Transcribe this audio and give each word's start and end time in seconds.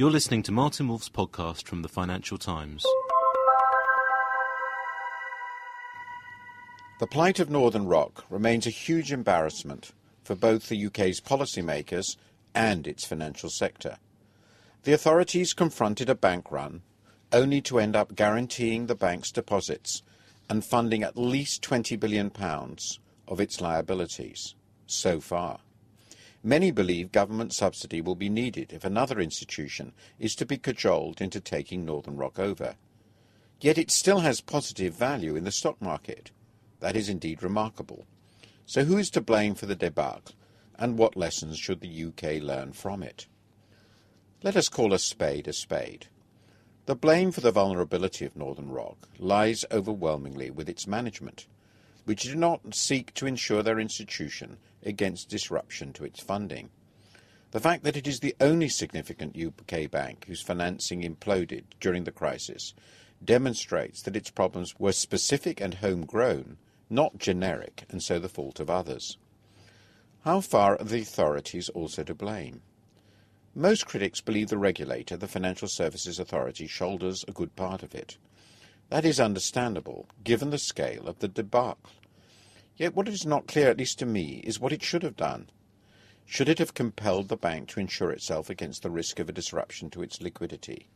You're 0.00 0.10
listening 0.10 0.42
to 0.44 0.50
Martin 0.52 0.88
Wolf's 0.88 1.10
podcast 1.10 1.66
from 1.66 1.82
the 1.82 1.88
Financial 1.90 2.38
Times. 2.38 2.82
The 7.00 7.06
plight 7.06 7.38
of 7.38 7.50
Northern 7.50 7.84
Rock 7.84 8.24
remains 8.30 8.66
a 8.66 8.70
huge 8.70 9.12
embarrassment 9.12 9.92
for 10.24 10.34
both 10.34 10.70
the 10.70 10.86
UK's 10.86 11.20
policymakers 11.20 12.16
and 12.54 12.86
its 12.86 13.04
financial 13.04 13.50
sector. 13.50 13.98
The 14.84 14.94
authorities 14.94 15.52
confronted 15.52 16.08
a 16.08 16.14
bank 16.14 16.50
run 16.50 16.80
only 17.30 17.60
to 17.60 17.78
end 17.78 17.94
up 17.94 18.16
guaranteeing 18.16 18.86
the 18.86 18.94
bank's 18.94 19.30
deposits 19.30 20.02
and 20.48 20.64
funding 20.64 21.02
at 21.02 21.18
least 21.18 21.60
£20 21.62 22.00
billion 22.00 22.32
of 23.28 23.38
its 23.38 23.60
liabilities 23.60 24.54
so 24.86 25.20
far. 25.20 25.60
Many 26.42 26.70
believe 26.70 27.12
government 27.12 27.52
subsidy 27.52 28.00
will 28.00 28.14
be 28.14 28.30
needed 28.30 28.72
if 28.72 28.82
another 28.82 29.20
institution 29.20 29.92
is 30.18 30.34
to 30.36 30.46
be 30.46 30.56
cajoled 30.56 31.20
into 31.20 31.40
taking 31.40 31.84
Northern 31.84 32.16
Rock 32.16 32.38
over. 32.38 32.76
Yet 33.60 33.76
it 33.76 33.90
still 33.90 34.20
has 34.20 34.40
positive 34.40 34.94
value 34.94 35.36
in 35.36 35.44
the 35.44 35.52
stock 35.52 35.80
market. 35.82 36.30
That 36.80 36.96
is 36.96 37.10
indeed 37.10 37.42
remarkable. 37.42 38.06
So 38.64 38.84
who 38.84 38.96
is 38.96 39.10
to 39.10 39.20
blame 39.20 39.54
for 39.54 39.66
the 39.66 39.74
debacle, 39.74 40.34
and 40.78 40.96
what 40.96 41.16
lessons 41.16 41.58
should 41.58 41.80
the 41.80 42.04
UK 42.04 42.42
learn 42.42 42.72
from 42.72 43.02
it? 43.02 43.26
Let 44.42 44.56
us 44.56 44.70
call 44.70 44.94
a 44.94 44.98
spade 44.98 45.46
a 45.46 45.52
spade. 45.52 46.06
The 46.86 46.94
blame 46.94 47.32
for 47.32 47.42
the 47.42 47.52
vulnerability 47.52 48.24
of 48.24 48.34
Northern 48.34 48.70
Rock 48.70 49.10
lies 49.18 49.66
overwhelmingly 49.70 50.50
with 50.50 50.70
its 50.70 50.86
management, 50.86 51.46
which 52.10 52.24
do 52.24 52.34
not 52.34 52.74
seek 52.74 53.14
to 53.14 53.24
insure 53.24 53.62
their 53.62 53.78
institution 53.78 54.56
against 54.82 55.28
disruption 55.28 55.92
to 55.92 56.02
its 56.02 56.18
funding. 56.18 56.68
The 57.52 57.60
fact 57.60 57.84
that 57.84 57.96
it 57.96 58.08
is 58.08 58.18
the 58.18 58.34
only 58.40 58.68
significant 58.68 59.36
UK 59.38 59.88
bank 59.88 60.24
whose 60.26 60.42
financing 60.42 61.02
imploded 61.02 61.62
during 61.78 62.02
the 62.02 62.10
crisis 62.10 62.74
demonstrates 63.24 64.02
that 64.02 64.16
its 64.16 64.28
problems 64.28 64.74
were 64.76 64.90
specific 64.90 65.60
and 65.60 65.74
homegrown 65.74 66.56
not 66.90 67.16
generic, 67.16 67.84
and 67.90 68.02
so 68.02 68.18
the 68.18 68.28
fault 68.28 68.58
of 68.58 68.68
others. 68.68 69.16
How 70.24 70.40
far 70.40 70.76
are 70.80 70.84
the 70.84 71.02
authorities 71.02 71.68
also 71.68 72.02
to 72.02 72.14
blame? 72.16 72.62
Most 73.54 73.86
critics 73.86 74.20
believe 74.20 74.48
the 74.48 74.58
regulator, 74.58 75.16
the 75.16 75.28
Financial 75.28 75.68
Services 75.68 76.18
Authority, 76.18 76.66
shoulders 76.66 77.24
a 77.28 77.32
good 77.32 77.54
part 77.54 77.84
of 77.84 77.94
it. 77.94 78.18
That 78.88 79.04
is 79.04 79.20
understandable, 79.20 80.08
given 80.24 80.50
the 80.50 80.58
scale 80.58 81.06
of 81.06 81.20
the 81.20 81.28
debacle. 81.28 81.92
Yet 82.80 82.96
what 82.96 83.08
is 83.08 83.26
not 83.26 83.46
clear, 83.46 83.68
at 83.68 83.76
least 83.76 83.98
to 83.98 84.06
me, 84.06 84.40
is 84.42 84.58
what 84.58 84.72
it 84.72 84.82
should 84.82 85.02
have 85.02 85.14
done. 85.14 85.50
Should 86.24 86.48
it 86.48 86.58
have 86.58 86.72
compelled 86.72 87.28
the 87.28 87.36
bank 87.36 87.68
to 87.68 87.80
insure 87.80 88.10
itself 88.10 88.48
against 88.48 88.82
the 88.82 88.90
risk 88.90 89.18
of 89.18 89.28
a 89.28 89.34
disruption 89.34 89.90
to 89.90 90.02
its 90.02 90.22
liquidity? 90.22 90.88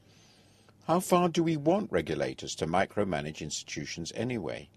How 0.87 0.99
far 1.01 1.29
do 1.29 1.43
we 1.43 1.59
want 1.59 1.93
regulators 1.93 2.55
to 2.55 2.67
micromanage 2.67 3.43
institutions 3.43 4.13
anyway? 4.15 4.71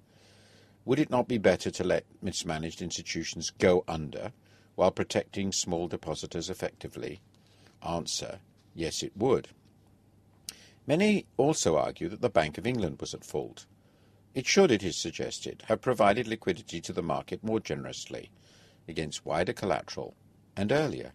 Would 0.83 1.00
it 1.00 1.09
not 1.09 1.30
be 1.30 1.38
better 1.38 1.72
to 1.72 1.83
let 1.85 2.03
mismanaged 2.22 2.81
institutions 2.81 3.52
go 3.52 3.85
under 3.88 4.33
while 4.75 4.91
protecting 4.91 5.53
small 5.53 5.88
depositors 5.88 6.50
effectively? 6.50 7.22
Answer, 7.81 8.39
yes 8.75 9.02
it 9.02 9.16
would. 9.16 9.47
Many 10.85 11.25
also 11.38 11.78
argue 11.78 12.09
that 12.09 12.19
the 12.19 12.30
Bank 12.30 12.58
of 12.58 12.67
England 12.67 13.00
was 13.00 13.13
at 13.13 13.23
fault. 13.23 13.66
It 14.38 14.45
should, 14.45 14.69
it 14.69 14.83
is 14.83 14.95
suggested, 14.95 15.63
have 15.66 15.81
provided 15.81 16.27
liquidity 16.27 16.80
to 16.81 16.93
the 16.93 17.02
market 17.02 17.43
more 17.43 17.59
generously, 17.59 18.30
against 18.88 19.25
wider 19.25 19.52
collateral, 19.52 20.13
and 20.55 20.71
earlier. 20.71 21.13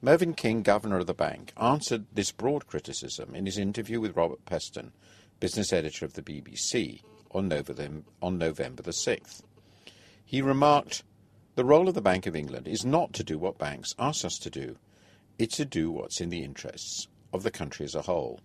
Mervyn 0.00 0.34
King, 0.34 0.62
governor 0.62 0.98
of 0.98 1.08
the 1.08 1.12
bank, 1.12 1.52
answered 1.60 2.06
this 2.12 2.30
broad 2.30 2.68
criticism 2.68 3.34
in 3.34 3.46
his 3.46 3.58
interview 3.58 3.98
with 3.98 4.14
Robert 4.14 4.44
Peston, 4.44 4.92
business 5.40 5.72
editor 5.72 6.04
of 6.04 6.12
the 6.12 6.22
BBC, 6.22 7.02
on 7.32 7.48
November, 7.48 8.04
on 8.22 8.38
November 8.38 8.84
the 8.84 8.92
6th. 8.92 9.42
He 10.24 10.40
remarked, 10.40 11.02
The 11.56 11.64
role 11.64 11.88
of 11.88 11.96
the 11.96 12.00
Bank 12.00 12.28
of 12.28 12.36
England 12.36 12.68
is 12.68 12.84
not 12.84 13.12
to 13.14 13.24
do 13.24 13.40
what 13.40 13.58
banks 13.58 13.92
ask 13.98 14.24
us 14.24 14.38
to 14.38 14.50
do, 14.50 14.76
it's 15.36 15.56
to 15.56 15.64
do 15.64 15.90
what's 15.90 16.20
in 16.20 16.30
the 16.30 16.44
interests 16.44 17.08
of 17.32 17.42
the 17.42 17.50
country 17.50 17.84
as 17.84 17.96
a 17.96 18.02
whole. 18.02 18.38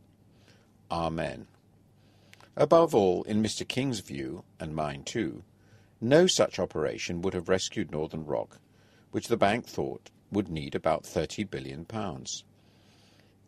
Amen. 0.89 1.45
Above 2.57 2.95
all, 2.95 3.23
in 3.23 3.43
Mr. 3.43 3.67
King's 3.67 3.99
view, 3.99 4.43
and 4.59 4.73
mine 4.73 5.03
too, 5.03 5.43
no 5.99 6.25
such 6.25 6.57
operation 6.57 7.21
would 7.21 7.33
have 7.33 7.49
rescued 7.49 7.91
Northern 7.91 8.25
Rock, 8.25 8.59
which 9.11 9.27
the 9.27 9.38
bank 9.38 9.66
thought 9.66 10.09
would 10.31 10.49
need 10.49 10.73
about 10.73 11.03
£30 11.03 11.49
billion. 11.49 11.85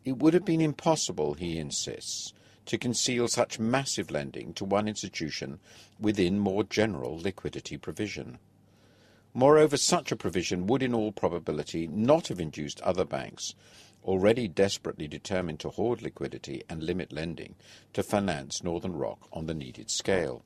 It 0.04 0.18
would 0.18 0.34
have 0.34 0.44
been 0.44 0.60
impossible, 0.60 1.34
he 1.34 1.58
insists, 1.58 2.32
to 2.66 2.76
conceal 2.76 3.28
such 3.28 3.58
massive 3.58 4.10
lending 4.10 4.52
to 4.54 4.64
one 4.64 4.86
institution 4.86 5.58
within 5.98 6.38
more 6.38 6.64
general 6.64 7.18
liquidity 7.18 7.78
provision. 7.78 8.38
Moreover, 9.32 9.76
such 9.76 10.12
a 10.12 10.16
provision 10.16 10.66
would 10.66 10.82
in 10.82 10.94
all 10.94 11.12
probability 11.12 11.86
not 11.86 12.28
have 12.28 12.40
induced 12.40 12.80
other 12.82 13.04
banks, 13.04 13.54
already 14.04 14.48
desperately 14.48 15.08
determined 15.08 15.60
to 15.60 15.70
hoard 15.70 16.02
liquidity 16.02 16.62
and 16.68 16.82
limit 16.82 17.12
lending, 17.12 17.54
to 17.92 18.02
finance 18.02 18.62
Northern 18.62 18.94
Rock 18.94 19.28
on 19.32 19.46
the 19.46 19.54
needed 19.54 19.90
scale. 19.90 20.42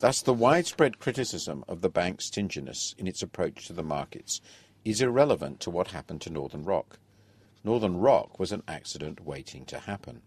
Thus, 0.00 0.22
the 0.22 0.34
widespread 0.34 0.98
criticism 0.98 1.64
of 1.68 1.82
the 1.82 1.90
bank's 1.90 2.26
stinginess 2.26 2.94
in 2.96 3.06
its 3.06 3.22
approach 3.22 3.66
to 3.66 3.72
the 3.72 3.82
markets 3.82 4.40
is 4.84 5.02
irrelevant 5.02 5.60
to 5.60 5.70
what 5.70 5.88
happened 5.88 6.22
to 6.22 6.30
Northern 6.30 6.64
Rock. 6.64 6.98
Northern 7.62 7.98
Rock 7.98 8.38
was 8.38 8.52
an 8.52 8.62
accident 8.66 9.24
waiting 9.24 9.66
to 9.66 9.80
happen. 9.80 10.22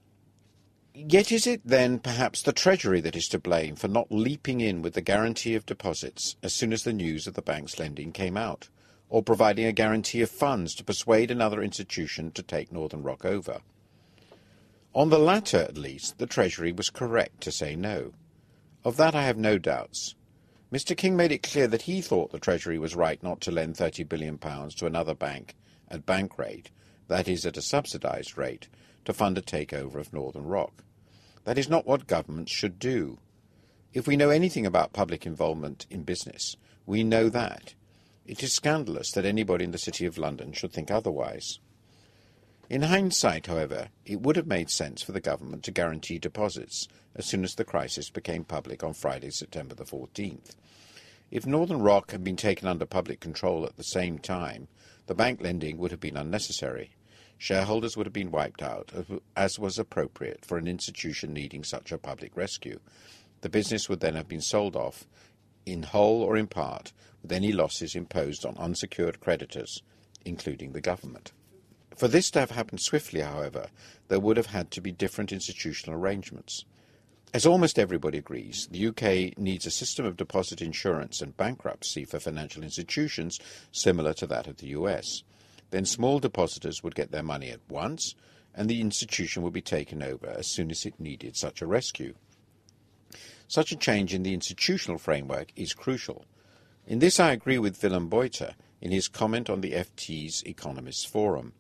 Yet 0.94 1.32
is 1.32 1.48
it 1.48 1.62
then 1.66 1.98
perhaps 1.98 2.44
the 2.44 2.54
Treasury 2.54 3.02
that 3.02 3.16
is 3.16 3.28
to 3.30 3.40
blame 3.40 3.76
for 3.76 3.88
not 3.88 4.12
leaping 4.12 4.62
in 4.62 4.84
with 4.84 4.94
the 4.94 5.02
guarantee 5.02 5.56
of 5.56 5.66
deposits 5.66 6.36
as 6.44 6.54
soon 6.54 6.72
as 6.72 6.84
the 6.84 6.94
news 6.94 7.26
of 7.26 7.34
the 7.34 7.42
bank's 7.42 7.80
lending 7.80 8.12
came 8.12 8.38
out, 8.38 8.70
or 9.14 9.22
providing 9.22 9.64
a 9.68 9.72
guarantee 9.72 10.24
of 10.24 10.30
funds 10.32 10.74
to 10.74 10.84
persuade 10.84 11.30
another 11.30 11.62
institution 11.62 12.32
to 12.32 12.42
take 12.42 12.72
Northern 12.72 13.04
Rock 13.04 13.24
over? 13.24 13.60
On 14.96 15.12
the 15.12 15.20
latter, 15.20 15.60
at 15.60 15.78
least, 15.78 16.18
the 16.18 16.26
Treasury 16.26 16.72
was 16.72 16.90
correct 16.90 17.40
to 17.42 17.52
say 17.52 17.76
no. 17.76 18.14
Of 18.84 18.98
that 18.98 19.14
I 19.14 19.22
have 19.22 19.38
no 19.38 19.60
doubts. 19.60 20.16
Mr. 20.72 20.98
King 20.98 21.16
made 21.16 21.32
it 21.32 21.44
clear 21.44 21.68
that 21.68 21.84
he 21.84 22.02
thought 22.02 22.32
the 22.32 22.40
Treasury 22.40 22.80
was 22.80 22.96
right 22.96 23.22
not 23.22 23.40
to 23.42 23.52
lend 23.52 23.76
£30 23.76 24.10
billion 24.10 24.40
to 24.40 24.86
another 24.88 25.14
bank 25.14 25.56
at 25.92 26.08
bank 26.08 26.40
rate, 26.40 26.72
that 27.08 27.28
is, 27.28 27.46
at 27.46 27.56
a 27.56 27.62
subsidised 27.62 28.36
rate, 28.36 28.68
to 29.06 29.14
fund 29.14 29.38
a 29.38 29.44
takeover 29.44 29.98
of 29.98 30.12
Northern 30.12 30.48
Rock. 30.48 30.84
That 31.44 31.60
is 31.60 31.70
not 31.70 31.86
what 31.86 32.08
governments 32.08 32.52
should 32.52 32.80
do. 32.80 33.20
If 33.94 34.08
we 34.08 34.18
know 34.18 34.32
anything 34.32 34.66
about 34.66 34.92
public 34.92 35.28
involvement 35.28 35.86
in 35.92 36.02
business, 36.02 36.58
we 36.88 37.04
know 37.04 37.30
that. 37.30 37.76
It 38.26 38.42
is 38.42 38.54
scandalous 38.54 39.12
that 39.12 39.26
anybody 39.26 39.66
in 39.66 39.72
the 39.72 39.78
City 39.78 40.06
of 40.06 40.18
London 40.18 40.54
should 40.54 40.72
think 40.72 40.90
otherwise. 40.90 41.60
In 42.70 42.84
hindsight, 42.84 43.48
however, 43.48 43.90
it 44.06 44.22
would 44.22 44.38
have 44.38 44.48
made 44.48 44.70
sense 44.70 45.04
for 45.04 45.12
the 45.12 45.20
government 45.20 45.64
to 45.64 45.72
guarantee 45.72 46.20
deposits 46.20 46.88
as 47.16 47.26
soon 47.26 47.44
as 47.44 47.56
the 47.56 47.66
crisis 47.66 48.10
became 48.10 48.46
public 48.46 48.82
on 48.82 48.94
Friday, 48.94 49.30
September 49.30 49.76
the 49.76 49.84
14th. 49.84 50.56
If 51.32 51.46
Northern 51.46 51.82
Rock 51.82 52.12
had 52.12 52.24
been 52.24 52.38
taken 52.38 52.68
under 52.68 52.86
public 52.86 53.20
control 53.20 53.66
at 53.66 53.76
the 53.76 53.84
same 53.84 54.18
time, 54.20 54.70
the 55.08 55.16
bank 55.16 55.42
lending 55.42 55.78
would 55.78 55.92
have 55.92 56.00
been 56.00 56.16
unnecessary. 56.16 56.96
Shareholders 57.38 57.98
would 57.98 58.06
have 58.06 58.14
been 58.14 58.32
wiped 58.32 58.62
out, 58.62 58.92
as 59.36 59.60
was 59.60 59.78
appropriate 59.78 60.46
for 60.46 60.58
an 60.58 60.68
institution 60.68 61.34
needing 61.34 61.66
such 61.66 61.92
a 61.92 61.98
public 61.98 62.38
rescue. 62.38 62.80
The 63.42 63.50
business 63.50 63.90
would 63.90 64.00
then 64.00 64.16
have 64.16 64.30
been 64.30 64.42
sold 64.42 64.78
off, 64.78 65.06
in 65.66 65.84
whole 65.84 66.22
or 66.22 66.38
in 66.38 66.48
part, 66.48 66.92
with 67.22 67.32
any 67.32 67.52
losses 67.52 67.96
imposed 67.96 68.46
on 68.46 68.58
unsecured 68.58 69.20
creditors, 69.20 69.82
including 70.26 70.72
the 70.72 70.82
government. 70.82 71.32
For 71.96 72.08
this 72.08 72.32
to 72.32 72.40
have 72.40 72.52
happened 72.52 72.82
swiftly, 72.82 73.22
however, 73.22 73.68
there 74.08 74.20
would 74.20 74.38
have 74.38 74.48
had 74.48 74.72
to 74.72 74.82
be 74.82 74.92
different 74.92 75.32
institutional 75.32 76.00
arrangements. 76.00 76.66
As 77.34 77.46
almost 77.46 77.80
everybody 77.80 78.20
agrees, 78.20 78.68
the 78.70 78.88
UK 78.88 79.38
needs 79.40 79.66
a 79.66 79.72
system 79.72 80.06
of 80.06 80.18
deposit 80.18 80.62
insurance 80.62 81.22
and 81.22 81.36
bankruptcy 81.36 82.06
for 82.06 82.20
financial 82.20 82.64
institutions 82.64 83.40
similar 83.72 84.14
to 84.16 84.28
that 84.28 84.48
of 84.48 84.58
the 84.58 84.68
US. 84.68 85.24
Then 85.72 85.86
small 85.86 86.20
depositors 86.20 86.84
would 86.84 86.94
get 86.94 87.12
their 87.12 87.24
money 87.24 87.50
at 87.50 87.62
once, 87.70 88.14
and 88.54 88.70
the 88.70 88.82
institution 88.82 89.42
would 89.42 89.54
be 89.54 89.62
taken 89.62 90.04
over 90.04 90.28
as 90.28 90.48
soon 90.48 90.70
as 90.70 90.86
it 90.86 91.00
needed 91.00 91.36
such 91.36 91.62
a 91.62 91.68
rescue. 91.68 92.14
Such 93.54 93.72
a 93.72 93.76
change 93.76 94.16
in 94.16 94.24
the 94.24 94.34
institutional 94.34 94.98
framework 94.98 95.52
is 95.56 95.76
crucial. 95.76 96.26
In 96.88 96.98
this 96.98 97.20
I 97.20 97.34
agree 97.34 97.60
with 97.60 97.84
Willem 97.84 98.10
Buiter 98.10 98.56
in 98.82 98.90
his 98.90 99.08
comment 99.08 99.48
on 99.48 99.62
the 99.62 99.74
FT's 99.74 100.42
Economists 100.48 101.06
Forum. 101.06 101.54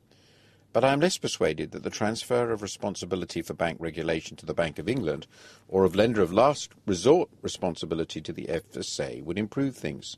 But 0.71 0.83
I 0.83 0.91
am 0.91 1.01
less 1.01 1.19
persuaded 1.19 1.69
that 1.69 1.83
the 1.83 1.91
transfer 1.91 2.51
of 2.51 2.63
responsibility 2.63 3.43
for 3.43 3.53
bank 3.53 3.77
regulation 3.79 4.35
to 4.37 4.45
the 4.47 4.55
Bank 4.55 4.79
of 4.79 4.89
England, 4.89 5.27
or 5.67 5.83
of 5.83 5.95
lender 5.95 6.23
of 6.23 6.33
last 6.33 6.71
resort 6.87 7.29
responsibility 7.43 8.21
to 8.21 8.33
the 8.33 8.47
FSA, 8.47 9.23
would 9.23 9.37
improve 9.37 9.75
things. 9.75 10.17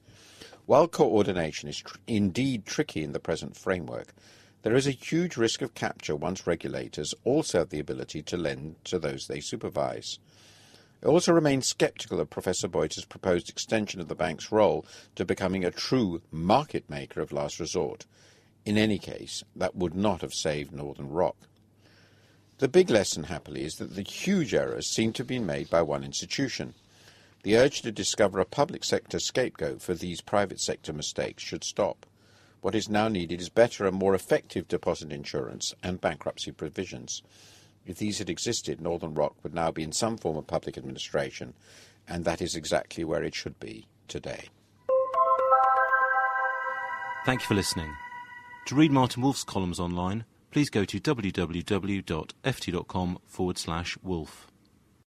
While 0.65 0.87
coordination 0.87 1.67
is 1.67 1.79
tr- 1.79 1.97
indeed 2.07 2.65
tricky 2.65 3.03
in 3.03 3.11
the 3.11 3.19
present 3.19 3.57
framework, 3.57 4.13
there 4.61 4.77
is 4.77 4.87
a 4.87 4.91
huge 4.91 5.35
risk 5.35 5.61
of 5.61 5.73
capture 5.73 6.15
once 6.15 6.47
regulators 6.47 7.13
also 7.25 7.59
have 7.59 7.69
the 7.69 7.79
ability 7.79 8.21
to 8.21 8.37
lend 8.37 8.77
to 8.85 8.97
those 8.97 9.27
they 9.27 9.41
supervise. 9.41 10.19
I 11.05 11.07
also 11.07 11.33
remain 11.33 11.61
sceptical 11.61 12.19
of 12.19 12.31
Professor 12.31 12.67
Buiter's 12.67 13.05
proposed 13.05 13.47
extension 13.47 14.01
of 14.01 14.07
the 14.07 14.15
bank's 14.15 14.51
role 14.51 14.87
to 15.13 15.23
becoming 15.23 15.63
a 15.63 15.69
true 15.69 16.23
market 16.31 16.89
maker 16.89 17.21
of 17.21 17.31
last 17.31 17.59
resort. 17.59 18.07
In 18.65 18.75
any 18.75 18.97
case, 18.97 19.43
that 19.55 19.75
would 19.75 19.93
not 19.93 20.21
have 20.21 20.33
saved 20.33 20.73
Northern 20.73 21.11
Rock. 21.11 21.35
The 22.57 22.67
big 22.67 22.89
lesson, 22.89 23.25
happily, 23.25 23.65
is 23.65 23.75
that 23.75 23.95
the 23.95 24.01
huge 24.01 24.55
errors 24.55 24.87
seem 24.87 25.13
to 25.13 25.19
have 25.19 25.27
been 25.27 25.45
made 25.45 25.69
by 25.69 25.83
one 25.83 26.03
institution. 26.03 26.73
The 27.43 27.55
urge 27.55 27.83
to 27.83 27.91
discover 27.91 28.39
a 28.39 28.45
public 28.45 28.83
sector 28.83 29.19
scapegoat 29.19 29.83
for 29.83 29.93
these 29.93 30.21
private 30.21 30.59
sector 30.59 30.91
mistakes 30.91 31.43
should 31.43 31.63
stop. 31.63 32.07
What 32.61 32.73
is 32.73 32.89
now 32.89 33.09
needed 33.09 33.41
is 33.41 33.49
better 33.49 33.85
and 33.85 33.95
more 33.95 34.15
effective 34.15 34.67
deposit 34.67 35.11
insurance 35.11 35.75
and 35.83 36.01
bankruptcy 36.01 36.51
provisions. 36.51 37.21
If 37.85 37.97
these 37.97 38.19
had 38.19 38.29
existed, 38.29 38.81
Northern 38.81 39.13
Rock 39.13 39.35
would 39.43 39.53
now 39.53 39.71
be 39.71 39.83
in 39.83 39.91
some 39.91 40.17
form 40.17 40.37
of 40.37 40.47
public 40.47 40.77
administration, 40.77 41.53
and 42.07 42.25
that 42.25 42.41
is 42.41 42.55
exactly 42.55 43.03
where 43.03 43.23
it 43.23 43.35
should 43.35 43.59
be 43.59 43.85
today. 44.07 44.45
Thank 47.25 47.41
you 47.41 47.47
for 47.47 47.55
listening. 47.55 47.93
To 48.67 48.75
read 48.75 48.91
Martin 48.91 49.23
Wolf's 49.23 49.43
columns 49.43 49.79
online, 49.79 50.25
please 50.51 50.69
go 50.69 50.85
to 50.85 50.99
www.ft.com 50.99 51.99
forward 53.25 53.57
slash 53.57 53.97
wolf. 54.01 54.47